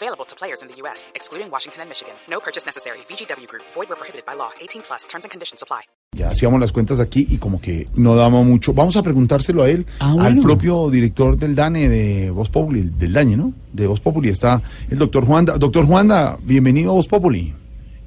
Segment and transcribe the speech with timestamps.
[0.00, 2.14] Available to players in the U.S., excluding Washington and Michigan.
[2.30, 2.98] No purchase necessary.
[3.10, 3.64] VGW Group.
[3.74, 4.50] Void where prohibited by law.
[4.60, 5.08] 18 plus.
[5.08, 5.82] Terms and conditions apply.
[6.16, 8.72] Ya hacíamos las cuentas aquí y como que no damos mucho.
[8.72, 13.12] Vamos a preguntárselo a él, Ah, al propio director del DANE de Voz Populi, del
[13.12, 13.52] DAñe, ¿no?
[13.72, 15.58] De Voz Populi está el doctor Juanda.
[15.58, 17.52] Doctor Juanda, bienvenido a Voz Populi.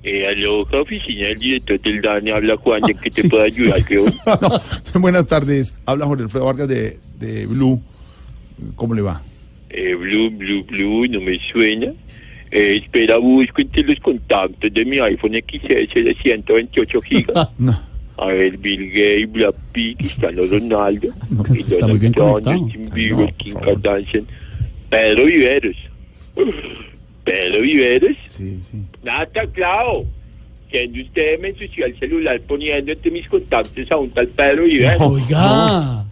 [0.03, 3.37] Eh, aló, oficina del director del DANE, habla Juan, ¿en qué te Sí.
[3.37, 4.05] ayudar, creo?
[4.93, 7.81] No, buenas tardes, habla Jorge Alfredo Vargas de, de Blue.
[8.75, 9.21] ¿Cómo le va?
[9.73, 11.93] Eh, Blue, Blue, Blue, no me suena.
[12.51, 17.49] Eh, espera, busco entre los contactos de mi iPhone XS de 128 gigas.
[17.59, 17.79] No,
[18.17, 22.87] A ver, Bill Gates, Brad Pitt, Cristiano Ronaldo, No, y está muy bien Donald Trump,
[22.89, 23.53] Ah, Bieber, no, Kim.
[23.55, 24.27] Kardashian,
[24.89, 25.77] Pedro Viveros.
[27.23, 28.77] Pedro Viveros, sí, sí.
[29.03, 30.05] nada está claro.
[30.69, 34.99] Siendo usted me ensució el celular poniendo entre mis contactos a un tal Pedro Viveros.
[34.99, 35.07] No.
[35.07, 36.05] Oiga.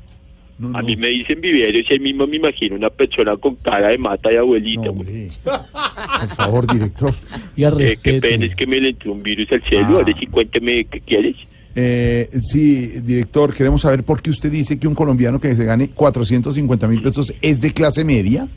[0.59, 3.55] No, A no, mí me dicen viveros y ahí mismo me imagino una persona con
[3.55, 4.89] cara de mata y abuelita.
[4.89, 5.29] güey.
[5.43, 7.13] Por favor, director.
[7.55, 9.87] Y a Eh, qué pena es que me le entró un virus al celular.
[9.91, 9.95] Ah.
[9.99, 11.35] Ahora sí, cuénteme qué quieres.
[11.75, 15.89] Eh, sí, director, queremos saber por qué usted dice que un colombiano que se gane
[15.91, 18.47] 450 mil pesos es de clase media.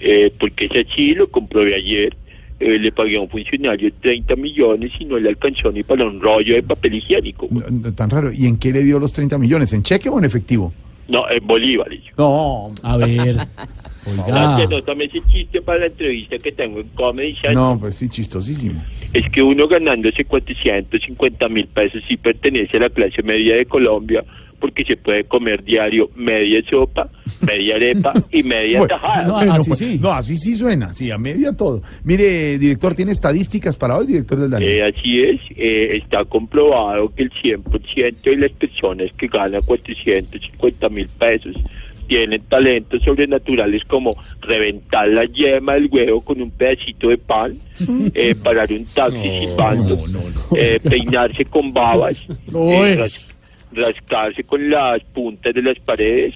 [0.00, 2.16] Eh, porque es así, lo comprobé ayer.
[2.58, 6.20] Eh, le pagué a un funcionario 30 millones y no le alcanzó ni para un
[6.20, 7.46] rollo de papel higiénico.
[7.48, 7.64] güey.
[7.70, 8.32] No, no, tan raro.
[8.32, 9.72] ¿Y en qué le dio los 30 millones?
[9.72, 10.72] ¿En cheque o en efectivo?
[11.08, 12.02] No, en bolívares.
[12.16, 13.36] No, A ver.
[14.04, 14.66] Oiga.
[14.68, 17.54] No, también ese chiste para la entrevista que tengo en Comedy Central.
[17.54, 18.82] no, pues sí, chistosísimo.
[19.12, 24.24] Es que uno ganándose 450 mil pesos sí pertenece a la clase media de Colombia
[24.62, 27.10] porque se puede comer diario media sopa,
[27.40, 29.26] media arepa y media Bueno, tajada.
[29.26, 29.98] No, bueno, así pues, sí.
[30.00, 31.82] No, así sí suena, sí, a media todo.
[32.04, 34.64] Mire, director, ¿tiene estadísticas para hoy, director del DANE?
[34.64, 40.88] Eh, así es, eh, está comprobado que el 100% de las personas que ganan 450
[40.90, 41.56] mil pesos
[42.06, 47.56] tienen talentos sobrenaturales como reventar la yema del huevo con un pedacito de pan,
[48.14, 50.56] eh, parar un taxi silbando, no, no, no.
[50.56, 52.18] eh, peinarse con babas,
[52.54, 53.08] eh,
[53.74, 56.34] rascarse con las puntas de las paredes,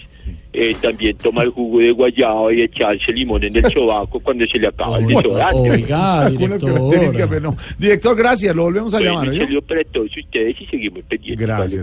[0.52, 4.68] eh, también tomar jugo de guayaba y echarse limón en el sobaco cuando se le
[4.68, 5.70] acaba el desodorante.
[5.70, 6.72] oiga, director.
[6.72, 7.56] características, pero no.
[7.78, 9.28] Director, gracias, lo volvemos a Bueno, llamar.
[9.28, 11.46] un saludo para todos ustedes y seguimos pendientes.
[11.46, 11.82] Gracias.